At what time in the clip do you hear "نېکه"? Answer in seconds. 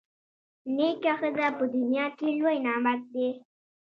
0.75-1.13